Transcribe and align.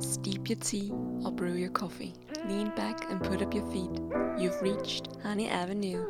Steep 0.00 0.48
your 0.48 0.58
tea 0.58 0.92
or 1.24 1.32
brew 1.32 1.54
your 1.54 1.70
coffee. 1.70 2.14
Lean 2.46 2.70
back 2.76 3.10
and 3.10 3.20
put 3.20 3.42
up 3.42 3.52
your 3.52 3.66
feet. 3.72 3.90
You've 4.38 4.62
reached 4.62 5.08
Honey 5.24 5.48
Avenue. 5.48 6.06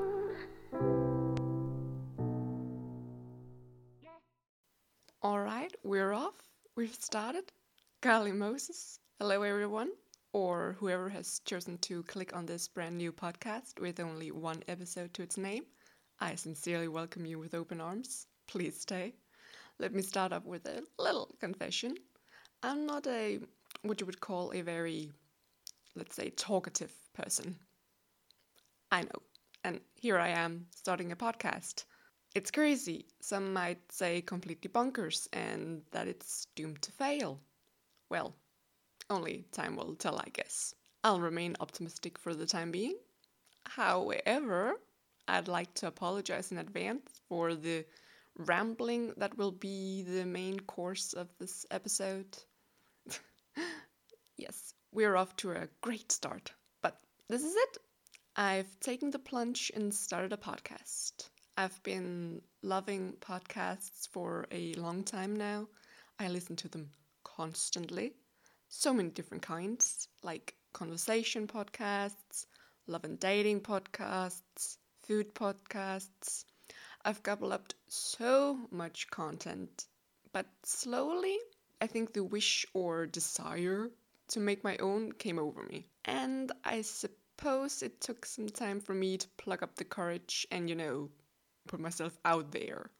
All 5.22 5.40
right, 5.40 5.74
we're 5.82 6.12
off. 6.12 6.34
We've 6.76 6.94
started. 6.94 7.50
Golly 8.02 8.32
Moses. 8.32 9.00
Hello, 9.18 9.42
everyone, 9.42 9.90
or 10.32 10.76
whoever 10.78 11.08
has 11.08 11.40
chosen 11.46 11.78
to 11.78 12.02
click 12.02 12.36
on 12.36 12.44
this 12.44 12.68
brand 12.68 12.98
new 12.98 13.10
podcast 13.10 13.80
with 13.80 14.00
only 14.00 14.30
one 14.30 14.62
episode 14.68 15.14
to 15.14 15.22
its 15.22 15.38
name. 15.38 15.64
I 16.20 16.34
sincerely 16.34 16.88
welcome 16.88 17.24
you 17.24 17.38
with 17.38 17.54
open 17.54 17.80
arms. 17.80 18.26
Please 18.46 18.78
stay. 18.78 19.14
Let 19.78 19.94
me 19.94 20.02
start 20.02 20.32
up 20.32 20.44
with 20.44 20.66
a 20.66 20.82
little 20.98 21.34
confession. 21.40 21.96
I'm 22.62 22.86
not 22.86 23.06
a 23.06 23.40
what 23.82 24.00
you 24.00 24.06
would 24.06 24.20
call 24.20 24.52
a 24.52 24.62
very, 24.62 25.10
let's 25.94 26.16
say, 26.16 26.30
talkative 26.30 26.92
person. 27.14 27.56
I 28.90 29.02
know. 29.02 29.22
And 29.64 29.80
here 29.94 30.18
I 30.18 30.28
am 30.28 30.66
starting 30.70 31.12
a 31.12 31.16
podcast. 31.16 31.84
It's 32.34 32.50
crazy. 32.50 33.06
Some 33.20 33.52
might 33.52 33.80
say 33.90 34.20
completely 34.20 34.70
bonkers 34.70 35.28
and 35.32 35.82
that 35.90 36.08
it's 36.08 36.46
doomed 36.54 36.82
to 36.82 36.92
fail. 36.92 37.40
Well, 38.10 38.34
only 39.10 39.46
time 39.52 39.76
will 39.76 39.94
tell, 39.94 40.18
I 40.18 40.28
guess. 40.32 40.74
I'll 41.04 41.20
remain 41.20 41.56
optimistic 41.60 42.18
for 42.18 42.34
the 42.34 42.46
time 42.46 42.70
being. 42.70 42.96
However, 43.64 44.80
I'd 45.26 45.48
like 45.48 45.72
to 45.74 45.86
apologize 45.86 46.52
in 46.52 46.58
advance 46.58 47.20
for 47.28 47.54
the 47.54 47.84
rambling 48.36 49.12
that 49.16 49.36
will 49.36 49.52
be 49.52 50.02
the 50.02 50.24
main 50.24 50.60
course 50.60 51.12
of 51.12 51.28
this 51.38 51.66
episode. 51.70 52.38
Yes, 54.36 54.74
we're 54.92 55.16
off 55.16 55.36
to 55.36 55.52
a 55.52 55.68
great 55.80 56.12
start. 56.12 56.52
But 56.82 56.98
this 57.28 57.42
is 57.42 57.54
it. 57.54 57.78
I've 58.36 58.80
taken 58.80 59.10
the 59.10 59.18
plunge 59.18 59.72
and 59.74 59.92
started 59.92 60.32
a 60.32 60.36
podcast. 60.36 61.28
I've 61.56 61.82
been 61.82 62.40
loving 62.62 63.14
podcasts 63.20 64.08
for 64.12 64.46
a 64.52 64.74
long 64.74 65.02
time 65.02 65.34
now. 65.34 65.66
I 66.18 66.28
listen 66.28 66.56
to 66.56 66.68
them 66.68 66.90
constantly. 67.24 68.12
So 68.68 68.92
many 68.92 69.10
different 69.10 69.42
kinds, 69.42 70.08
like 70.22 70.54
conversation 70.72 71.46
podcasts, 71.46 72.46
love 72.86 73.04
and 73.04 73.18
dating 73.18 73.62
podcasts, 73.62 74.76
food 75.02 75.34
podcasts. 75.34 76.44
I've 77.04 77.22
gobbled 77.22 77.52
up 77.52 77.72
so 77.88 78.58
much 78.70 79.08
content, 79.10 79.86
but 80.32 80.46
slowly, 80.64 81.38
I 81.80 81.86
think 81.86 82.12
the 82.12 82.24
wish 82.24 82.66
or 82.74 83.06
desire 83.06 83.90
to 84.28 84.40
make 84.40 84.64
my 84.64 84.76
own 84.78 85.12
came 85.12 85.38
over 85.38 85.62
me. 85.62 85.86
And 86.04 86.50
I 86.64 86.82
suppose 86.82 87.82
it 87.82 88.00
took 88.00 88.26
some 88.26 88.48
time 88.48 88.80
for 88.80 88.94
me 88.94 89.16
to 89.16 89.28
plug 89.36 89.62
up 89.62 89.76
the 89.76 89.84
courage 89.84 90.46
and, 90.50 90.68
you 90.68 90.74
know, 90.74 91.10
put 91.68 91.80
myself 91.80 92.18
out 92.24 92.50
there 92.50 92.90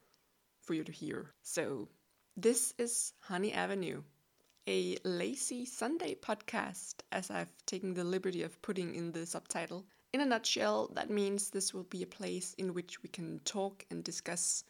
for 0.62 0.74
you 0.74 0.84
to 0.84 0.92
hear. 0.92 1.32
So, 1.42 1.88
this 2.36 2.72
is 2.78 3.12
Honey 3.20 3.52
Avenue, 3.52 4.02
a 4.68 4.96
lazy 5.02 5.64
Sunday 5.64 6.14
podcast, 6.14 6.94
as 7.10 7.30
I've 7.30 7.52
taken 7.66 7.94
the 7.94 8.04
liberty 8.04 8.42
of 8.42 8.62
putting 8.62 8.94
in 8.94 9.10
the 9.10 9.26
subtitle. 9.26 9.86
In 10.12 10.20
a 10.20 10.24
nutshell, 10.24 10.88
that 10.94 11.10
means 11.10 11.50
this 11.50 11.74
will 11.74 11.84
be 11.84 12.02
a 12.02 12.06
place 12.06 12.54
in 12.54 12.74
which 12.74 13.02
we 13.02 13.08
can 13.08 13.40
talk 13.40 13.84
and 13.90 14.04
discuss 14.04 14.62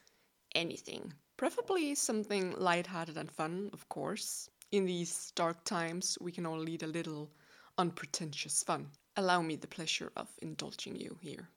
anything. 0.55 1.13
Preferably 1.39 1.95
something 1.95 2.53
lighthearted 2.59 3.17
and 3.17 3.31
fun, 3.31 3.71
of 3.73 3.89
course. 3.89 4.51
In 4.73 4.87
these 4.87 5.31
dark 5.37 5.63
times, 5.63 6.19
we 6.21 6.33
can 6.33 6.45
all 6.45 6.59
lead 6.59 6.83
a 6.83 6.89
little 6.89 7.31
unpretentious 7.79 8.65
fun. 8.65 8.91
Allow 9.17 9.43
me 9.43 9.55
the 9.55 9.69
pleasure 9.69 10.11
of 10.17 10.29
indulging 10.43 10.97
you 10.97 11.17
here. 11.23 11.49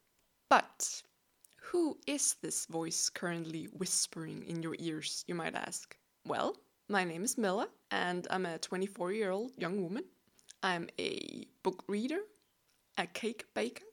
But 0.50 1.02
who 1.56 1.98
is 2.06 2.36
this 2.44 2.68
voice 2.68 3.10
currently 3.10 3.66
whispering 3.74 4.46
in 4.46 4.62
your 4.62 4.76
ears, 4.78 5.26
you 5.28 5.34
might 5.34 5.56
ask? 5.56 5.98
Well, 6.28 6.58
my 6.88 7.04
name 7.04 7.24
is 7.24 7.40
Milla, 7.40 7.68
and 7.90 8.28
I'm 8.30 8.46
a 8.46 8.60
24 8.60 9.14
year 9.14 9.32
old 9.32 9.58
young 9.58 9.82
woman. 9.82 10.04
I'm 10.62 10.90
a 11.00 11.48
book 11.64 11.84
reader, 11.88 12.20
a 13.00 13.08
cake 13.08 13.46
baker, 13.56 13.86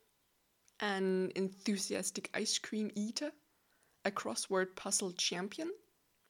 an 0.81 1.33
enthusiastic 1.35 2.29
ice 2.35 2.59
cream 2.59 2.91
eater, 2.95 3.33
a 4.09 4.11
crossword 4.11 4.75
puzzle 4.75 5.13
champion. 5.13 5.71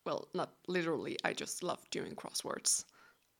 Well, 0.05 0.28
not 0.34 0.53
literally, 0.66 1.16
I 1.22 1.33
just 1.33 1.62
love 1.62 1.89
doing 1.91 2.16
crosswords. 2.16 2.84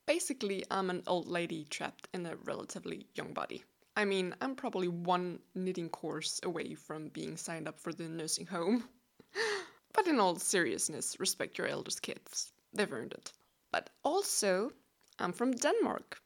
Basically, 0.07 0.65
I'm 0.71 0.91
an 0.91 1.03
old 1.09 1.27
lady 1.27 1.65
trapped 1.65 2.07
in 2.15 2.25
a 2.25 2.37
relatively 2.45 3.09
young 3.17 3.33
body. 3.33 3.65
I 3.97 4.05
mean, 4.05 4.37
I'm 4.41 4.55
probably 4.55 4.87
one 4.87 5.41
knitting 5.57 5.89
course 5.89 6.39
away 6.45 6.75
from 6.75 7.09
being 7.09 7.37
signed 7.37 7.67
up 7.67 7.81
for 7.81 7.93
the 7.93 8.09
nursing 8.09 8.47
home. 8.47 8.89
but 9.93 10.07
in 10.07 10.21
all 10.21 10.37
seriousness, 10.37 11.19
respect 11.19 11.59
your 11.59 11.67
eldest 11.67 12.01
kids. 12.01 12.53
They've 12.73 12.93
earned 12.93 13.15
it. 13.15 13.33
But 13.73 13.91
also, 14.05 14.71
I'm 15.19 15.33
from 15.33 15.51
Denmark. 15.51 16.23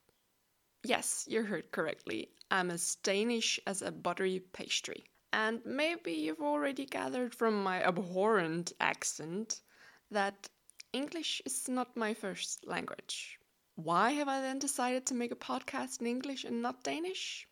Yes, 0.84 1.24
you 1.26 1.44
heard 1.44 1.72
correctly. 1.72 2.28
I'm 2.50 2.70
as 2.70 2.96
Danish 2.96 3.58
as 3.66 3.80
a 3.80 3.90
buttery 3.90 4.40
pastry. 4.52 5.06
And 5.32 5.64
maybe 5.64 6.12
you've 6.12 6.42
already 6.42 6.84
gathered 6.84 7.34
from 7.34 7.62
my 7.62 7.82
abhorrent 7.82 8.72
accent 8.80 9.60
that 10.10 10.48
English 10.92 11.40
is 11.46 11.68
not 11.68 11.96
my 11.96 12.12
first 12.12 12.66
language. 12.66 13.38
Why 13.76 14.10
have 14.10 14.28
I 14.28 14.42
then 14.42 14.58
decided 14.58 15.06
to 15.06 15.14
make 15.14 15.32
a 15.32 15.36
podcast 15.36 16.00
in 16.00 16.06
English 16.06 16.44
and 16.44 16.60
not 16.60 16.82
Danish? 16.82 17.48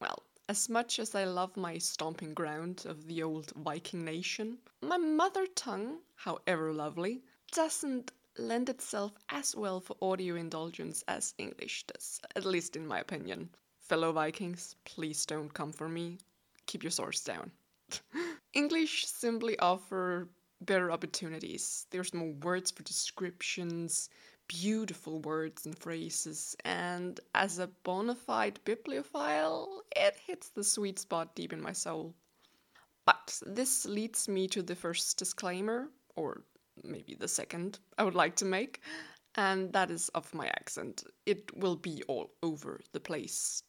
Well, 0.00 0.22
as 0.48 0.68
much 0.68 0.98
as 0.98 1.14
I 1.14 1.24
love 1.24 1.56
my 1.56 1.78
stomping 1.78 2.32
ground 2.32 2.84
of 2.86 3.06
the 3.06 3.22
old 3.22 3.52
Viking 3.56 4.04
nation, 4.04 4.58
my 4.80 4.96
mother 4.96 5.46
tongue, 5.46 6.00
however 6.14 6.72
lovely, 6.72 7.22
doesn't 7.52 8.10
lend 8.38 8.70
itself 8.70 9.12
as 9.28 9.54
well 9.54 9.80
for 9.80 9.96
audio 10.00 10.36
indulgence 10.36 11.04
as 11.06 11.34
English 11.36 11.84
does, 11.84 12.20
at 12.34 12.46
least 12.46 12.74
in 12.74 12.86
my 12.86 13.00
opinion. 13.00 13.50
Fellow 13.80 14.12
Vikings, 14.12 14.76
please 14.84 15.26
don't 15.26 15.52
come 15.52 15.72
for 15.72 15.88
me. 15.88 16.18
Keep 16.72 16.84
your 16.84 16.90
swords 16.90 17.22
down. 17.22 17.50
English 18.54 19.04
simply 19.04 19.58
offer 19.58 20.30
better 20.62 20.90
opportunities. 20.90 21.86
There's 21.90 22.14
more 22.14 22.32
words 22.32 22.70
for 22.70 22.82
descriptions, 22.82 24.08
beautiful 24.48 25.20
words 25.20 25.66
and 25.66 25.78
phrases, 25.78 26.56
and 26.64 27.20
as 27.34 27.58
a 27.58 27.66
bona 27.66 28.14
fide 28.14 28.58
bibliophile, 28.64 29.82
it 29.94 30.16
hits 30.26 30.48
the 30.48 30.64
sweet 30.64 30.98
spot 30.98 31.34
deep 31.34 31.52
in 31.52 31.60
my 31.60 31.74
soul. 31.74 32.14
But 33.04 33.38
this 33.44 33.84
leads 33.84 34.26
me 34.26 34.48
to 34.48 34.62
the 34.62 34.74
first 34.74 35.18
disclaimer, 35.18 35.90
or 36.16 36.42
maybe 36.82 37.14
the 37.14 37.28
second, 37.28 37.80
I 37.98 38.04
would 38.04 38.14
like 38.14 38.36
to 38.36 38.46
make, 38.46 38.80
and 39.34 39.70
that 39.74 39.90
is 39.90 40.08
of 40.14 40.32
my 40.32 40.46
accent. 40.46 41.04
It 41.26 41.54
will 41.54 41.76
be 41.76 42.02
all 42.08 42.32
over 42.42 42.80
the 42.92 43.00
place, 43.00 43.62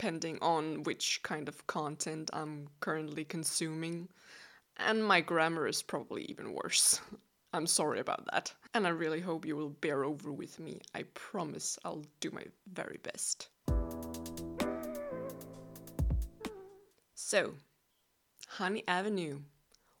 depending 0.00 0.38
on 0.40 0.82
which 0.84 1.20
kind 1.22 1.46
of 1.46 1.66
content 1.66 2.30
I'm 2.32 2.68
currently 2.80 3.22
consuming, 3.22 4.08
and 4.78 5.04
my 5.04 5.20
grammar 5.20 5.66
is 5.66 5.82
probably 5.82 6.22
even 6.22 6.54
worse. 6.54 7.02
I'm 7.52 7.66
sorry 7.66 8.00
about 8.00 8.24
that. 8.32 8.50
And 8.72 8.86
I 8.86 8.90
really 8.90 9.20
hope 9.20 9.44
you 9.44 9.56
will 9.56 9.76
bear 9.82 10.04
over 10.04 10.32
with 10.32 10.58
me. 10.58 10.80
I 10.94 11.02
promise 11.12 11.78
I'll 11.84 12.02
do 12.20 12.30
my 12.30 12.44
very 12.72 12.98
best. 13.02 13.50
So, 17.14 17.52
Honey 18.48 18.84
Avenue. 18.88 19.40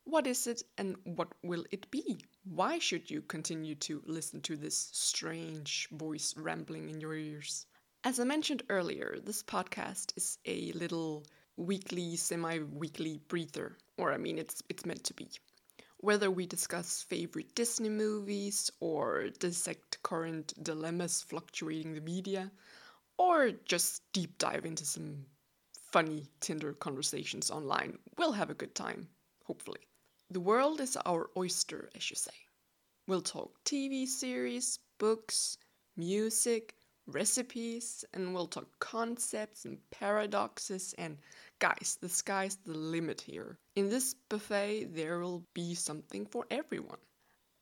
What 0.04 0.26
is 0.26 0.46
it 0.46 0.62
and 0.78 0.96
what 1.04 1.28
will 1.42 1.66
it 1.72 1.90
be? 1.90 2.24
Why 2.44 2.78
should 2.78 3.10
you 3.10 3.20
continue 3.20 3.74
to 3.74 4.02
listen 4.06 4.40
to 4.42 4.56
this 4.56 4.88
strange 4.92 5.90
voice 5.90 6.34
rambling 6.38 6.88
in 6.88 7.02
your 7.02 7.14
ears? 7.14 7.66
As 8.02 8.18
I 8.18 8.24
mentioned 8.24 8.62
earlier, 8.70 9.18
this 9.22 9.42
podcast 9.42 10.16
is 10.16 10.38
a 10.46 10.72
little 10.72 11.26
weekly, 11.58 12.16
semi 12.16 12.60
weekly 12.60 13.18
breather, 13.28 13.76
or 13.98 14.10
I 14.10 14.16
mean, 14.16 14.38
it's, 14.38 14.62
it's 14.70 14.86
meant 14.86 15.04
to 15.04 15.14
be 15.14 15.28
whether 15.98 16.30
we 16.30 16.46
discuss 16.46 17.02
favorite 17.02 17.54
Disney 17.54 17.90
movies 17.90 18.70
or 18.80 19.28
dissect 19.38 20.02
current 20.02 20.54
dilemmas 20.64 21.20
fluctuating 21.20 21.92
the 21.92 22.00
media, 22.00 22.50
or 23.18 23.50
just 23.50 24.02
deep 24.14 24.38
dive 24.38 24.64
into 24.64 24.86
some 24.86 25.26
funny 25.92 26.26
Tinder 26.40 26.72
conversations 26.72 27.50
online, 27.50 27.98
we'll 28.16 28.32
have 28.32 28.48
a 28.48 28.54
good 28.54 28.74
time, 28.74 29.08
hopefully. 29.44 29.80
The 30.30 30.40
world 30.40 30.80
is 30.80 30.96
our 30.96 31.28
oyster, 31.36 31.90
as 31.94 32.08
you 32.08 32.16
say. 32.16 32.32
We'll 33.06 33.20
talk 33.20 33.62
TV 33.64 34.06
series, 34.06 34.78
books, 34.96 35.58
music, 35.98 36.74
recipes, 37.12 38.04
and 38.14 38.34
we'll 38.34 38.46
talk 38.46 38.66
concepts 38.78 39.64
and 39.64 39.78
paradoxes 39.90 40.94
and 40.98 41.18
Guys, 41.60 41.98
the 42.00 42.08
sky's 42.08 42.56
the 42.64 42.72
limit 42.72 43.20
here. 43.20 43.58
In 43.76 43.90
this 43.90 44.14
buffet, 44.30 44.94
there 44.94 45.18
will 45.18 45.44
be 45.52 45.74
something 45.74 46.24
for 46.24 46.46
everyone. 46.50 47.00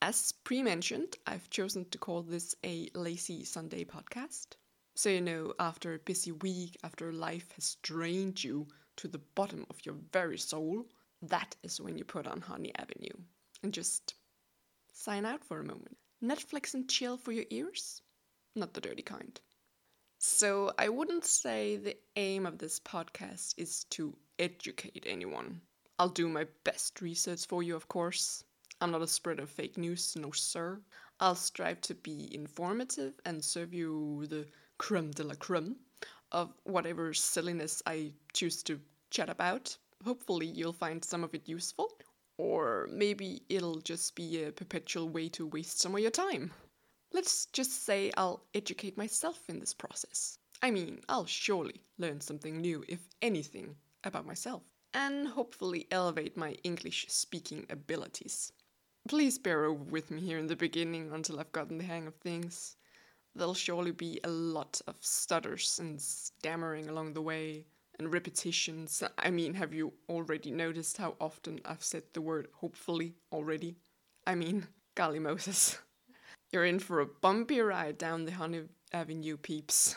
As 0.00 0.30
pre 0.44 0.62
mentioned, 0.62 1.16
I've 1.26 1.50
chosen 1.50 1.84
to 1.90 1.98
call 1.98 2.22
this 2.22 2.54
a 2.64 2.88
Lazy 2.94 3.42
Sunday 3.42 3.84
podcast. 3.84 4.54
So, 4.94 5.08
you 5.08 5.20
know, 5.20 5.52
after 5.58 5.94
a 5.94 5.98
busy 5.98 6.30
week, 6.30 6.76
after 6.84 7.12
life 7.12 7.50
has 7.56 7.76
drained 7.82 8.44
you 8.44 8.68
to 8.98 9.08
the 9.08 9.18
bottom 9.34 9.66
of 9.68 9.84
your 9.84 9.96
very 10.12 10.38
soul, 10.38 10.86
that 11.22 11.56
is 11.64 11.80
when 11.80 11.98
you 11.98 12.04
put 12.04 12.28
on 12.28 12.40
Honey 12.40 12.72
Avenue 12.76 13.18
and 13.64 13.74
just 13.74 14.14
sign 14.92 15.26
out 15.26 15.42
for 15.42 15.58
a 15.58 15.64
moment. 15.64 15.96
Netflix 16.22 16.74
and 16.74 16.88
chill 16.88 17.16
for 17.16 17.32
your 17.32 17.46
ears? 17.50 18.00
Not 18.58 18.74
the 18.74 18.80
dirty 18.80 19.02
kind. 19.02 19.40
So, 20.18 20.72
I 20.76 20.88
wouldn't 20.88 21.24
say 21.24 21.76
the 21.76 21.96
aim 22.16 22.44
of 22.44 22.58
this 22.58 22.80
podcast 22.80 23.54
is 23.56 23.84
to 23.90 24.16
educate 24.36 25.04
anyone. 25.06 25.60
I'll 25.96 26.08
do 26.08 26.28
my 26.28 26.48
best 26.64 27.00
research 27.00 27.46
for 27.46 27.62
you, 27.62 27.76
of 27.76 27.86
course. 27.86 28.42
I'm 28.80 28.90
not 28.90 29.02
a 29.02 29.06
spreader 29.06 29.44
of 29.44 29.50
fake 29.50 29.78
news, 29.78 30.16
no 30.16 30.32
sir. 30.32 30.80
I'll 31.20 31.36
strive 31.36 31.80
to 31.82 31.94
be 31.94 32.34
informative 32.34 33.14
and 33.24 33.44
serve 33.44 33.72
you 33.72 34.26
the 34.26 34.48
creme 34.76 35.12
de 35.12 35.22
la 35.22 35.36
creme 35.36 35.76
of 36.32 36.52
whatever 36.64 37.14
silliness 37.14 37.80
I 37.86 38.12
choose 38.32 38.64
to 38.64 38.80
chat 39.10 39.30
about. 39.30 39.76
Hopefully, 40.04 40.46
you'll 40.46 40.72
find 40.72 41.04
some 41.04 41.22
of 41.22 41.32
it 41.32 41.48
useful, 41.48 41.92
or 42.38 42.88
maybe 42.90 43.42
it'll 43.48 43.80
just 43.82 44.16
be 44.16 44.42
a 44.42 44.50
perpetual 44.50 45.08
way 45.08 45.28
to 45.28 45.46
waste 45.46 45.78
some 45.78 45.94
of 45.94 46.00
your 46.00 46.10
time. 46.10 46.52
Let's 47.12 47.46
just 47.46 47.84
say 47.84 48.12
I'll 48.16 48.44
educate 48.54 48.96
myself 48.96 49.48
in 49.48 49.60
this 49.60 49.74
process. 49.74 50.38
I 50.62 50.70
mean, 50.70 51.00
I'll 51.08 51.26
surely 51.26 51.82
learn 51.98 52.20
something 52.20 52.60
new, 52.60 52.84
if 52.88 53.00
anything, 53.22 53.76
about 54.04 54.26
myself, 54.26 54.62
and 54.92 55.26
hopefully 55.26 55.86
elevate 55.90 56.36
my 56.36 56.52
English 56.64 57.06
speaking 57.08 57.66
abilities. 57.70 58.52
Please 59.08 59.38
bear 59.38 59.64
over 59.64 59.84
with 59.84 60.10
me 60.10 60.20
here 60.20 60.38
in 60.38 60.48
the 60.48 60.56
beginning 60.56 61.12
until 61.12 61.40
I've 61.40 61.52
gotten 61.52 61.78
the 61.78 61.84
hang 61.84 62.06
of 62.06 62.14
things. 62.16 62.76
There'll 63.34 63.54
surely 63.54 63.92
be 63.92 64.20
a 64.24 64.28
lot 64.28 64.80
of 64.86 64.96
stutters 65.00 65.78
and 65.78 66.00
stammering 66.00 66.88
along 66.88 67.14
the 67.14 67.22
way, 67.22 67.64
and 67.98 68.12
repetitions. 68.12 69.02
I 69.18 69.30
mean, 69.30 69.54
have 69.54 69.74
you 69.74 69.92
already 70.08 70.50
noticed 70.50 70.96
how 70.96 71.16
often 71.20 71.60
I've 71.64 71.82
said 71.82 72.02
the 72.12 72.20
word 72.20 72.48
hopefully 72.52 73.14
already? 73.32 73.76
I 74.26 74.34
mean, 74.34 74.66
golly 74.94 75.18
Moses. 75.18 75.78
You're 76.50 76.64
in 76.64 76.78
for 76.78 77.00
a 77.00 77.06
bumpy 77.06 77.60
ride 77.60 77.98
down 77.98 78.24
the 78.24 78.32
Honey 78.32 78.62
Avenue, 78.92 79.36
peeps. 79.36 79.96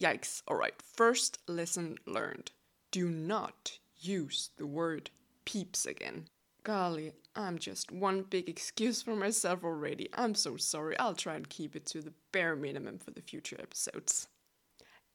Yikes. 0.00 0.42
Alright, 0.48 0.80
first 0.80 1.38
lesson 1.46 1.98
learned. 2.06 2.52
Do 2.90 3.08
not 3.08 3.78
use 3.98 4.50
the 4.56 4.66
word 4.66 5.10
peeps 5.44 5.84
again. 5.84 6.28
Golly, 6.62 7.12
I'm 7.36 7.58
just 7.58 7.92
one 7.92 8.22
big 8.22 8.48
excuse 8.48 9.02
for 9.02 9.14
myself 9.14 9.62
already. 9.62 10.08
I'm 10.14 10.34
so 10.34 10.56
sorry. 10.56 10.98
I'll 10.98 11.14
try 11.14 11.34
and 11.34 11.48
keep 11.48 11.76
it 11.76 11.84
to 11.86 12.00
the 12.00 12.14
bare 12.32 12.56
minimum 12.56 12.98
for 12.98 13.10
the 13.10 13.20
future 13.20 13.56
episodes. 13.60 14.28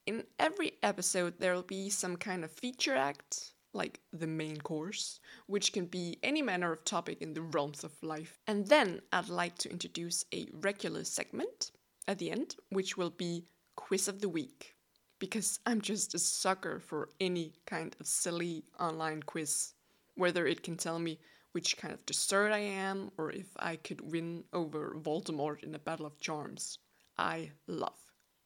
In 0.05 0.23
every 0.37 0.73
episode, 0.83 1.35
there'll 1.39 1.63
be 1.63 1.89
some 1.89 2.15
kind 2.15 2.43
of 2.43 2.51
feature 2.51 2.95
act, 2.95 3.53
like 3.73 3.99
the 4.11 4.27
main 4.27 4.57
course, 4.57 5.19
which 5.47 5.73
can 5.73 5.85
be 5.85 6.17
any 6.23 6.41
manner 6.41 6.71
of 6.71 6.83
topic 6.83 7.21
in 7.21 7.33
the 7.33 7.41
realms 7.41 7.83
of 7.83 7.91
life. 8.01 8.39
And 8.47 8.67
then 8.67 9.01
I'd 9.11 9.29
like 9.29 9.57
to 9.59 9.71
introduce 9.71 10.25
a 10.33 10.47
regular 10.53 11.03
segment 11.03 11.71
at 12.07 12.17
the 12.17 12.31
end, 12.31 12.55
which 12.69 12.97
will 12.97 13.11
be 13.11 13.45
Quiz 13.75 14.07
of 14.07 14.21
the 14.21 14.29
Week. 14.29 14.75
Because 15.19 15.59
I'm 15.65 15.81
just 15.81 16.15
a 16.15 16.19
sucker 16.19 16.79
for 16.79 17.09
any 17.19 17.53
kind 17.65 17.95
of 17.99 18.07
silly 18.07 18.63
online 18.79 19.21
quiz, 19.23 19.73
whether 20.15 20.47
it 20.47 20.63
can 20.63 20.77
tell 20.77 20.97
me 20.97 21.19
which 21.51 21.77
kind 21.77 21.93
of 21.93 22.05
dessert 22.05 22.51
I 22.51 22.59
am, 22.59 23.11
or 23.17 23.31
if 23.31 23.47
I 23.57 23.75
could 23.75 24.01
win 24.01 24.43
over 24.53 24.95
Voldemort 24.97 25.63
in 25.63 25.75
a 25.75 25.79
battle 25.79 26.05
of 26.05 26.19
charms. 26.19 26.79
I 27.17 27.51
love 27.67 27.99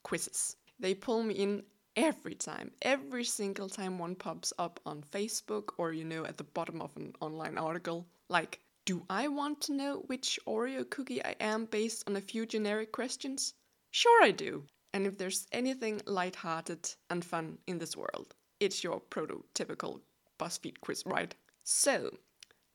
quizzes. 0.03 0.55
They 0.79 0.95
pull 0.95 1.21
me 1.21 1.35
in 1.35 1.63
every 1.95 2.35
time, 2.35 2.71
every 2.81 3.23
single 3.23 3.69
time 3.69 3.99
one 3.99 4.15
pops 4.15 4.53
up 4.57 4.79
on 4.85 5.03
Facebook 5.03 5.69
or, 5.77 5.93
you 5.93 6.03
know, 6.03 6.25
at 6.25 6.37
the 6.37 6.43
bottom 6.43 6.81
of 6.81 6.95
an 6.97 7.13
online 7.21 7.57
article. 7.57 8.07
Like, 8.29 8.59
do 8.85 9.05
I 9.09 9.27
want 9.27 9.61
to 9.61 9.73
know 9.73 10.03
which 10.07 10.39
Oreo 10.47 10.89
cookie 10.89 11.23
I 11.23 11.35
am 11.39 11.65
based 11.65 12.07
on 12.07 12.15
a 12.15 12.21
few 12.21 12.45
generic 12.45 12.91
questions? 12.91 13.53
Sure, 13.91 14.23
I 14.23 14.31
do. 14.31 14.65
And 14.93 15.07
if 15.07 15.17
there's 15.17 15.47
anything 15.51 16.01
light-hearted 16.05 16.89
and 17.09 17.23
fun 17.23 17.57
in 17.67 17.79
this 17.79 17.95
world, 17.95 18.35
it's 18.59 18.83
your 18.83 19.01
prototypical 19.01 20.01
BuzzFeed 20.39 20.79
quiz, 20.81 21.03
right? 21.05 21.33
So, 21.63 22.11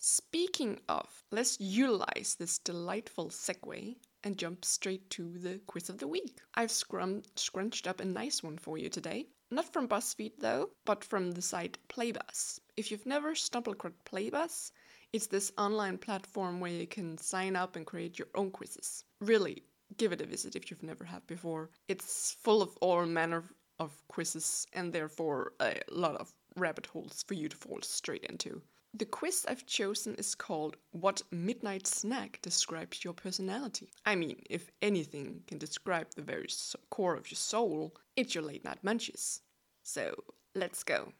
Speaking 0.00 0.78
of, 0.88 1.24
let's 1.32 1.58
utilize 1.58 2.36
this 2.38 2.58
delightful 2.58 3.30
segue 3.30 3.96
and 4.24 4.38
jump 4.38 4.64
straight 4.64 5.08
to 5.10 5.38
the 5.38 5.60
quiz 5.66 5.88
of 5.88 5.98
the 5.98 6.08
week. 6.08 6.38
I've 6.54 6.70
scrum- 6.70 7.22
scrunched 7.36 7.86
up 7.86 8.00
a 8.00 8.04
nice 8.04 8.42
one 8.42 8.58
for 8.58 8.78
you 8.78 8.88
today. 8.88 9.28
Not 9.50 9.72
from 9.72 9.88
BuzzFeed 9.88 10.32
though, 10.38 10.70
but 10.84 11.04
from 11.04 11.32
the 11.32 11.42
site 11.42 11.78
Playbuzz. 11.88 12.60
If 12.76 12.90
you've 12.90 13.06
never 13.06 13.34
stumbled 13.34 13.76
across 13.76 13.94
Playbuzz, 14.04 14.72
it's 15.12 15.26
this 15.26 15.52
online 15.56 15.96
platform 15.96 16.60
where 16.60 16.70
you 16.70 16.86
can 16.86 17.16
sign 17.16 17.56
up 17.56 17.74
and 17.74 17.86
create 17.86 18.18
your 18.18 18.28
own 18.34 18.50
quizzes. 18.50 19.04
Really, 19.20 19.62
give 19.96 20.12
it 20.12 20.20
a 20.20 20.26
visit 20.26 20.54
if 20.54 20.70
you've 20.70 20.82
never 20.82 21.04
had 21.04 21.26
before. 21.26 21.70
It's 21.88 22.36
full 22.42 22.60
of 22.60 22.76
all 22.82 23.06
manner 23.06 23.44
of 23.78 24.06
quizzes 24.08 24.66
and 24.74 24.92
therefore 24.92 25.52
a 25.60 25.80
lot 25.90 26.16
of 26.16 26.34
rabbit 26.56 26.86
holes 26.86 27.24
for 27.26 27.34
you 27.34 27.48
to 27.48 27.56
fall 27.56 27.78
straight 27.80 28.24
into. 28.24 28.60
The 28.94 29.05
quiz 29.05 29.44
I've 29.46 29.67
chosen 29.67 30.14
is 30.14 30.35
called 30.35 30.79
What 30.93 31.23
Midnight 31.31 31.87
Snack 31.87 32.38
Describes 32.40 33.05
Your 33.05 33.12
Personality? 33.12 33.90
I 34.06 34.14
mean, 34.14 34.43
if 34.49 34.70
anything 34.81 35.43
can 35.46 35.58
describe 35.58 36.06
the 36.14 36.23
very 36.23 36.49
core 36.88 37.14
of 37.14 37.31
your 37.31 37.37
soul, 37.37 37.94
it's 38.17 38.35
your 38.35 38.44
late 38.44 38.64
night 38.64 38.79
munchies. 38.82 39.40
So, 39.82 40.14
let's 40.55 40.82
go. 40.85 41.12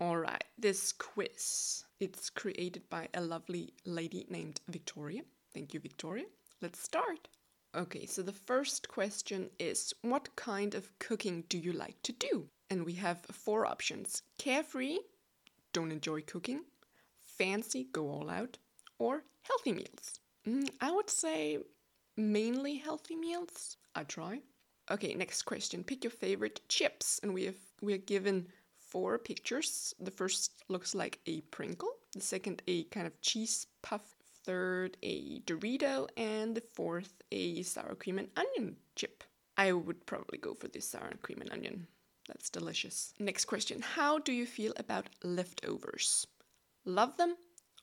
Alright, 0.00 0.44
this 0.56 0.92
quiz. 0.92 1.84
It's 2.00 2.30
created 2.30 2.88
by 2.88 3.08
a 3.12 3.20
lovely 3.20 3.74
lady 3.84 4.26
named 4.30 4.62
Victoria. 4.68 5.22
Thank 5.52 5.74
you, 5.74 5.80
Victoria. 5.80 6.26
Let's 6.62 6.80
start. 6.80 7.28
Okay, 7.76 8.06
so 8.06 8.22
the 8.22 8.32
first 8.32 8.88
question 8.88 9.50
is 9.58 9.92
What 10.00 10.34
kind 10.34 10.74
of 10.74 10.98
cooking 10.98 11.44
do 11.50 11.58
you 11.58 11.72
like 11.72 12.00
to 12.04 12.12
do? 12.12 12.48
And 12.70 12.84
we 12.84 12.94
have 12.94 13.20
four 13.32 13.66
options 13.66 14.22
carefree, 14.38 14.98
don't 15.72 15.92
enjoy 15.92 16.20
cooking, 16.22 16.64
fancy, 17.20 17.88
go 17.92 18.10
all 18.10 18.28
out, 18.28 18.58
or 18.98 19.24
healthy 19.42 19.72
meals. 19.72 20.20
Mm, 20.46 20.68
I 20.80 20.90
would 20.92 21.08
say 21.10 21.58
mainly 22.16 22.76
healthy 22.76 23.16
meals. 23.16 23.76
I 23.94 24.04
try. 24.04 24.40
Okay, 24.90 25.14
next 25.14 25.42
question. 25.42 25.84
Pick 25.84 26.04
your 26.04 26.10
favorite 26.10 26.60
chips. 26.68 27.20
And 27.22 27.34
we 27.34 27.44
have 27.44 27.56
we 27.80 27.94
are 27.94 27.98
given 27.98 28.48
four 28.78 29.18
pictures. 29.18 29.94
The 30.00 30.10
first 30.10 30.64
looks 30.68 30.94
like 30.94 31.20
a 31.26 31.42
Pringle, 31.42 31.92
the 32.12 32.20
second 32.20 32.62
a 32.66 32.84
kind 32.84 33.06
of 33.06 33.20
cheese 33.20 33.66
puff, 33.82 34.16
third 34.44 34.96
a 35.02 35.40
Dorito, 35.40 36.08
and 36.16 36.54
the 36.54 36.62
fourth 36.62 37.22
a 37.30 37.62
sour 37.62 37.94
cream 37.94 38.18
and 38.18 38.28
onion 38.36 38.76
chip. 38.96 39.24
I 39.56 39.72
would 39.72 40.06
probably 40.06 40.38
go 40.38 40.54
for 40.54 40.68
the 40.68 40.80
sour 40.80 41.12
cream 41.22 41.40
and 41.40 41.52
onion. 41.52 41.86
That's 42.28 42.50
delicious. 42.50 43.14
Next 43.18 43.46
question 43.46 43.80
How 43.80 44.18
do 44.18 44.32
you 44.32 44.46
feel 44.46 44.72
about 44.76 45.08
leftovers? 45.24 46.26
Love 46.84 47.16
them 47.16 47.36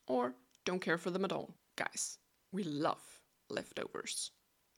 or 0.07 0.35
don't 0.63 0.81
care 0.81 0.97
for 0.97 1.11
them 1.11 1.25
at 1.25 1.31
all? 1.31 1.55
Guys, 1.75 2.19
we 2.51 2.63
love 2.63 3.03
leftovers. 3.49 4.31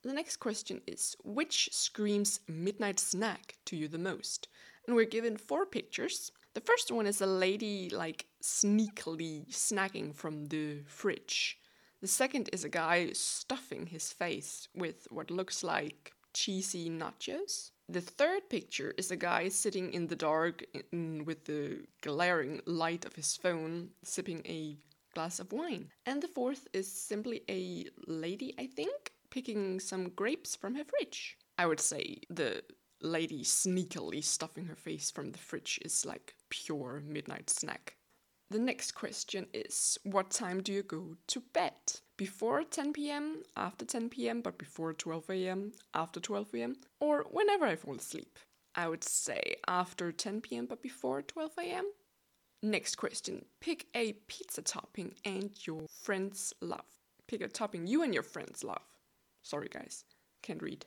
The 0.03 0.13
next 0.13 0.37
question 0.37 0.81
is 0.87 1.15
Which 1.23 1.69
screams 1.71 2.39
midnight 2.47 2.99
snack 2.99 3.55
to 3.65 3.75
you 3.75 3.87
the 3.87 3.97
most? 3.97 4.47
And 4.85 4.95
we're 4.95 5.05
given 5.05 5.37
four 5.37 5.65
pictures. 5.65 6.31
The 6.53 6.61
first 6.61 6.91
one 6.91 7.05
is 7.05 7.21
a 7.21 7.27
lady 7.27 7.89
like 7.89 8.25
sneakily 8.41 9.47
snacking 9.49 10.15
from 10.15 10.45
the 10.45 10.83
fridge. 10.87 11.59
The 12.01 12.07
second 12.07 12.49
is 12.53 12.63
a 12.63 12.69
guy 12.69 13.11
stuffing 13.13 13.87
his 13.87 14.13
face 14.13 14.67
with 14.73 15.07
what 15.09 15.29
looks 15.29 15.63
like 15.63 16.13
cheesy 16.33 16.89
nachos. 16.89 17.71
The 17.89 18.01
third 18.01 18.49
picture 18.49 18.93
is 18.97 19.11
a 19.11 19.15
guy 19.15 19.47
sitting 19.47 19.93
in 19.93 20.07
the 20.07 20.15
dark 20.15 20.65
in, 20.91 21.23
with 21.23 21.45
the 21.45 21.85
glaring 22.01 22.61
light 22.65 23.05
of 23.05 23.15
his 23.15 23.37
phone, 23.37 23.91
sipping 24.03 24.41
a 24.45 24.77
glass 25.13 25.39
of 25.39 25.53
wine. 25.53 25.89
And 26.05 26.21
the 26.21 26.27
fourth 26.27 26.67
is 26.73 26.91
simply 26.91 27.43
a 27.49 27.85
lady, 28.05 28.53
I 28.59 28.67
think, 28.67 29.13
picking 29.29 29.79
some 29.79 30.09
grapes 30.09 30.55
from 30.55 30.75
her 30.75 30.83
fridge. 30.83 31.37
I 31.57 31.65
would 31.65 31.79
say 31.79 32.17
the 32.29 32.61
lady 33.01 33.43
sneakily 33.43 34.23
stuffing 34.23 34.65
her 34.65 34.75
face 34.75 35.09
from 35.09 35.31
the 35.31 35.37
fridge 35.37 35.79
is 35.85 36.05
like 36.05 36.35
pure 36.49 37.01
midnight 37.05 37.49
snack. 37.49 37.95
The 38.49 38.59
next 38.59 38.93
question 38.93 39.47
is 39.53 39.97
What 40.03 40.31
time 40.31 40.61
do 40.61 40.71
you 40.71 40.83
go 40.83 41.17
to 41.27 41.41
bed? 41.53 41.73
Before 42.15 42.63
10 42.63 42.93
pm, 42.93 43.43
after 43.55 43.85
10 43.85 44.09
pm, 44.09 44.41
but 44.41 44.57
before 44.57 44.93
12 44.93 45.29
am, 45.29 45.71
after 45.93 46.19
12 46.19 46.55
am, 46.55 46.75
or 46.99 47.25
whenever 47.29 47.65
I 47.65 47.75
fall 47.75 47.95
asleep? 47.95 48.39
I 48.73 48.87
would 48.87 49.03
say 49.03 49.57
after 49.67 50.11
10 50.11 50.41
pm, 50.41 50.65
but 50.65 50.81
before 50.81 51.21
12 51.21 51.51
am. 51.59 51.91
Next 52.63 52.95
question 52.95 53.45
Pick 53.59 53.87
a 53.93 54.13
pizza 54.27 54.61
topping 54.61 55.15
and 55.25 55.51
your 55.67 55.85
friends 56.03 56.53
love. 56.61 56.85
Pick 57.27 57.41
a 57.41 57.49
topping 57.49 57.85
you 57.85 58.01
and 58.01 58.13
your 58.13 58.23
friends 58.23 58.63
love. 58.63 58.87
Sorry, 59.43 59.67
guys, 59.67 60.05
can't 60.41 60.63
read. 60.63 60.85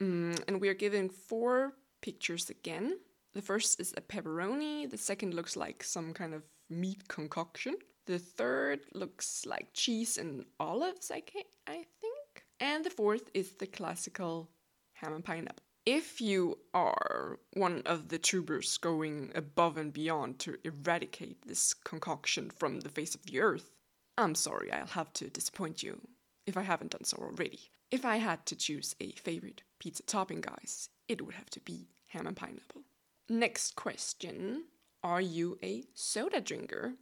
Mm, 0.00 0.40
and 0.46 0.60
we 0.60 0.68
are 0.68 0.74
given 0.74 1.08
four 1.08 1.72
pictures 2.02 2.50
again. 2.50 2.98
The 3.34 3.42
first 3.42 3.80
is 3.80 3.92
a 3.96 4.00
pepperoni, 4.00 4.88
the 4.88 4.96
second 4.96 5.34
looks 5.34 5.56
like 5.56 5.82
some 5.82 6.14
kind 6.14 6.34
of 6.34 6.42
meat 6.70 7.08
concoction, 7.08 7.74
the 8.06 8.18
third 8.18 8.80
looks 8.94 9.44
like 9.46 9.68
cheese 9.74 10.16
and 10.18 10.44
olives, 10.58 11.10
I, 11.10 11.20
can, 11.20 11.42
I 11.66 11.84
think, 12.00 12.44
and 12.58 12.84
the 12.84 12.90
fourth 12.90 13.30
is 13.34 13.52
the 13.52 13.66
classical 13.66 14.50
ham 14.94 15.12
and 15.12 15.24
pineapple. 15.24 15.64
If 15.86 16.20
you 16.20 16.58
are 16.74 17.38
one 17.54 17.82
of 17.86 18.08
the 18.08 18.18
tubers 18.18 18.76
going 18.76 19.32
above 19.34 19.76
and 19.78 19.92
beyond 19.92 20.38
to 20.40 20.58
eradicate 20.64 21.46
this 21.46 21.72
concoction 21.72 22.50
from 22.50 22.80
the 22.80 22.90
face 22.90 23.14
of 23.14 23.24
the 23.24 23.40
earth, 23.40 23.70
I'm 24.18 24.34
sorry 24.34 24.70
I'll 24.70 24.86
have 24.86 25.12
to 25.14 25.30
disappoint 25.30 25.82
you 25.82 26.00
if 26.46 26.56
I 26.56 26.62
haven't 26.62 26.92
done 26.92 27.04
so 27.04 27.16
already. 27.16 27.70
If 27.90 28.04
I 28.04 28.16
had 28.16 28.44
to 28.46 28.56
choose 28.56 28.94
a 29.00 29.12
favorite 29.12 29.62
pizza 29.78 30.02
topping, 30.02 30.42
guys, 30.42 30.90
it 31.08 31.22
would 31.22 31.34
have 31.34 31.50
to 31.50 31.60
be 31.60 31.88
ham 32.08 32.26
and 32.26 32.36
pineapple. 32.36 32.82
Next 33.28 33.74
question 33.74 34.64
Are 35.02 35.20
you 35.20 35.58
a 35.62 35.84
soda 35.94 36.40
drinker? 36.40 36.94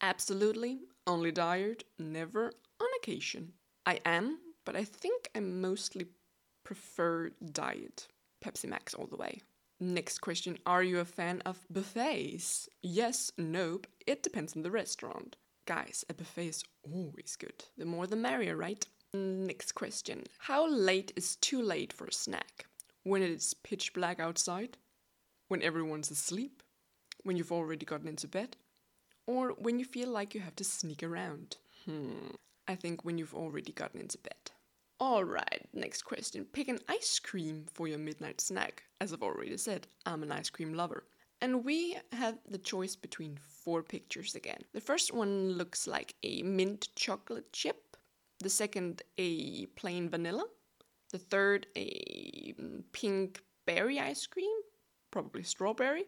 Absolutely, 0.00 0.80
only 1.06 1.30
diet, 1.32 1.84
never 1.98 2.52
on 2.80 2.88
occasion. 2.98 3.52
I 3.84 4.00
am, 4.06 4.38
but 4.64 4.74
I 4.74 4.84
think 4.84 5.28
I 5.34 5.40
mostly 5.40 6.06
prefer 6.64 7.30
diet. 7.52 8.08
Pepsi 8.42 8.68
Max 8.68 8.94
all 8.94 9.06
the 9.06 9.16
way. 9.16 9.42
Next 9.80 10.20
question 10.20 10.58
Are 10.64 10.82
you 10.82 11.00
a 11.00 11.04
fan 11.04 11.42
of 11.44 11.66
buffets? 11.68 12.68
Yes, 12.82 13.32
nope, 13.36 13.86
it 14.06 14.22
depends 14.22 14.56
on 14.56 14.62
the 14.62 14.70
restaurant. 14.70 15.36
Guys, 15.66 16.04
a 16.08 16.14
buffet 16.14 16.46
is 16.48 16.64
always 16.82 17.36
good. 17.38 17.64
The 17.76 17.84
more 17.84 18.06
the 18.06 18.16
merrier, 18.16 18.56
right? 18.56 18.84
Next 19.12 19.72
question 19.72 20.24
How 20.38 20.66
late 20.66 21.12
is 21.16 21.36
too 21.36 21.60
late 21.60 21.92
for 21.92 22.06
a 22.06 22.12
snack? 22.12 22.66
When 23.02 23.22
it 23.22 23.30
is 23.30 23.54
pitch 23.54 23.92
black 23.92 24.20
outside? 24.20 24.78
When 25.48 25.62
everyone's 25.62 26.10
asleep? 26.10 26.61
When 27.24 27.36
you've 27.36 27.52
already 27.52 27.86
gotten 27.86 28.08
into 28.08 28.28
bed? 28.28 28.56
Or 29.26 29.50
when 29.50 29.78
you 29.78 29.84
feel 29.84 30.08
like 30.08 30.34
you 30.34 30.40
have 30.40 30.56
to 30.56 30.64
sneak 30.64 31.02
around? 31.02 31.56
Hmm, 31.84 32.34
I 32.66 32.74
think 32.74 33.04
when 33.04 33.18
you've 33.18 33.34
already 33.34 33.72
gotten 33.72 34.00
into 34.00 34.18
bed. 34.18 34.50
Alright, 35.00 35.68
next 35.72 36.02
question. 36.02 36.44
Pick 36.44 36.68
an 36.68 36.78
ice 36.88 37.18
cream 37.18 37.66
for 37.72 37.88
your 37.88 37.98
midnight 37.98 38.40
snack. 38.40 38.84
As 39.00 39.12
I've 39.12 39.22
already 39.22 39.56
said, 39.56 39.86
I'm 40.06 40.22
an 40.22 40.32
ice 40.32 40.50
cream 40.50 40.74
lover. 40.74 41.04
And 41.40 41.64
we 41.64 41.96
have 42.12 42.38
the 42.48 42.58
choice 42.58 42.94
between 42.94 43.36
four 43.36 43.82
pictures 43.82 44.36
again. 44.36 44.60
The 44.72 44.80
first 44.80 45.12
one 45.12 45.50
looks 45.50 45.88
like 45.88 46.14
a 46.22 46.42
mint 46.42 46.88
chocolate 46.94 47.52
chip, 47.52 47.96
the 48.38 48.50
second, 48.50 49.02
a 49.18 49.66
plain 49.66 50.08
vanilla, 50.08 50.44
the 51.10 51.18
third, 51.18 51.66
a 51.76 52.54
pink 52.92 53.42
berry 53.66 53.98
ice 53.98 54.26
cream, 54.26 54.56
probably 55.10 55.42
strawberry, 55.42 56.04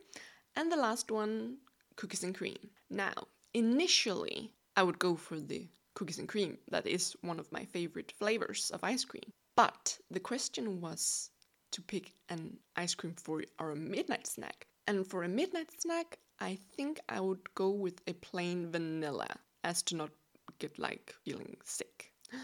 and 0.56 0.70
the 0.70 0.76
last 0.76 1.10
one, 1.10 1.58
cookies 1.96 2.24
and 2.24 2.34
cream. 2.34 2.70
Now, 2.90 3.14
initially, 3.52 4.52
I 4.76 4.82
would 4.82 4.98
go 4.98 5.16
for 5.16 5.38
the 5.38 5.68
cookies 5.94 6.18
and 6.18 6.28
cream. 6.28 6.58
That 6.70 6.86
is 6.86 7.16
one 7.22 7.38
of 7.38 7.52
my 7.52 7.64
favorite 7.64 8.12
flavors 8.12 8.70
of 8.70 8.84
ice 8.84 9.04
cream. 9.04 9.32
But 9.56 9.98
the 10.10 10.20
question 10.20 10.80
was 10.80 11.30
to 11.70 11.82
pick 11.82 12.12
an 12.28 12.58
ice 12.76 12.94
cream 12.94 13.14
for 13.14 13.42
our 13.58 13.74
midnight 13.74 14.26
snack. 14.26 14.66
And 14.86 15.06
for 15.06 15.22
a 15.22 15.28
midnight 15.28 15.70
snack, 15.80 16.18
I 16.40 16.58
think 16.76 17.00
I 17.08 17.20
would 17.20 17.54
go 17.54 17.70
with 17.70 18.00
a 18.06 18.12
plain 18.14 18.70
vanilla 18.70 19.28
as 19.62 19.82
to 19.84 19.96
not 19.96 20.10
get 20.58 20.78
like 20.78 21.14
feeling 21.24 21.56
sick. 21.64 22.12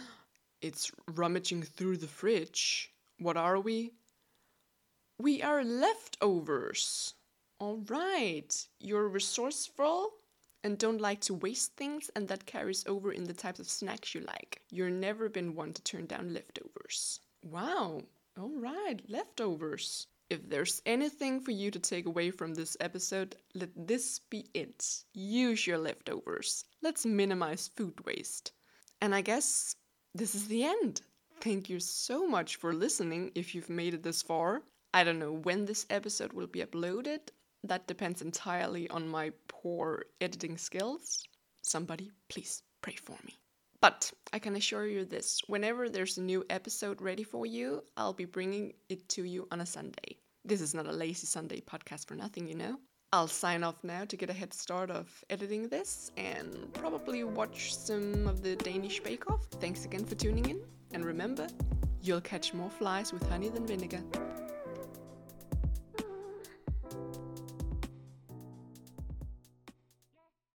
It's 0.62 0.92
rummaging 1.14 1.62
through 1.62 1.96
the 1.96 2.06
fridge. 2.06 2.92
What 3.18 3.38
are 3.38 3.58
we? 3.58 3.92
We 5.18 5.42
are 5.42 5.64
leftovers. 5.64 7.14
All 7.60 7.84
right, 7.90 8.66
you're 8.78 9.06
resourceful 9.06 10.14
and 10.64 10.78
don't 10.78 10.98
like 10.98 11.20
to 11.20 11.34
waste 11.34 11.76
things, 11.76 12.10
and 12.16 12.26
that 12.28 12.46
carries 12.46 12.86
over 12.86 13.12
in 13.12 13.24
the 13.24 13.34
types 13.34 13.60
of 13.60 13.68
snacks 13.68 14.14
you 14.14 14.22
like. 14.22 14.62
You've 14.70 14.92
never 14.92 15.28
been 15.28 15.54
one 15.54 15.74
to 15.74 15.82
turn 15.82 16.06
down 16.06 16.32
leftovers. 16.32 17.20
Wow, 17.44 18.00
all 18.38 18.58
right, 18.58 19.02
leftovers. 19.10 20.06
If 20.30 20.48
there's 20.48 20.80
anything 20.86 21.40
for 21.40 21.50
you 21.50 21.70
to 21.70 21.78
take 21.78 22.06
away 22.06 22.30
from 22.30 22.54
this 22.54 22.78
episode, 22.80 23.36
let 23.54 23.68
this 23.76 24.20
be 24.30 24.46
it. 24.54 25.04
Use 25.12 25.66
your 25.66 25.76
leftovers. 25.76 26.64
Let's 26.80 27.04
minimize 27.04 27.68
food 27.76 28.02
waste. 28.06 28.52
And 29.02 29.14
I 29.14 29.20
guess 29.20 29.76
this 30.14 30.34
is 30.34 30.48
the 30.48 30.64
end. 30.64 31.02
Thank 31.42 31.68
you 31.68 31.78
so 31.78 32.26
much 32.26 32.56
for 32.56 32.72
listening 32.72 33.32
if 33.34 33.54
you've 33.54 33.68
made 33.68 33.92
it 33.92 34.02
this 34.02 34.22
far. 34.22 34.62
I 34.94 35.04
don't 35.04 35.18
know 35.18 35.32
when 35.32 35.66
this 35.66 35.84
episode 35.90 36.32
will 36.32 36.46
be 36.46 36.60
uploaded. 36.60 37.20
That 37.64 37.86
depends 37.86 38.22
entirely 38.22 38.88
on 38.88 39.08
my 39.08 39.32
poor 39.48 40.04
editing 40.20 40.56
skills. 40.56 41.24
Somebody, 41.62 42.10
please 42.28 42.62
pray 42.80 42.94
for 42.94 43.16
me. 43.24 43.38
But 43.80 44.12
I 44.32 44.38
can 44.38 44.56
assure 44.56 44.86
you 44.86 45.04
this 45.04 45.40
whenever 45.46 45.88
there's 45.88 46.18
a 46.18 46.22
new 46.22 46.44
episode 46.50 47.00
ready 47.00 47.22
for 47.22 47.46
you, 47.46 47.82
I'll 47.96 48.12
be 48.12 48.24
bringing 48.24 48.74
it 48.88 49.08
to 49.10 49.24
you 49.24 49.48
on 49.50 49.60
a 49.60 49.66
Sunday. 49.66 50.16
This 50.44 50.60
is 50.60 50.74
not 50.74 50.86
a 50.86 50.92
lazy 50.92 51.26
Sunday 51.26 51.60
podcast 51.60 52.06
for 52.06 52.14
nothing, 52.14 52.46
you 52.46 52.54
know? 52.54 52.76
I'll 53.12 53.26
sign 53.26 53.64
off 53.64 53.82
now 53.82 54.04
to 54.04 54.16
get 54.16 54.30
a 54.30 54.32
head 54.32 54.54
start 54.54 54.90
of 54.90 55.24
editing 55.30 55.68
this 55.68 56.12
and 56.16 56.72
probably 56.72 57.24
watch 57.24 57.74
some 57.74 58.28
of 58.28 58.42
the 58.42 58.54
Danish 58.56 59.00
Bake 59.00 59.30
Off. 59.30 59.46
Thanks 59.60 59.84
again 59.84 60.04
for 60.04 60.14
tuning 60.14 60.48
in, 60.48 60.60
and 60.92 61.04
remember, 61.04 61.48
you'll 62.02 62.20
catch 62.20 62.54
more 62.54 62.70
flies 62.70 63.12
with 63.12 63.28
honey 63.28 63.48
than 63.48 63.66
vinegar. 63.66 64.02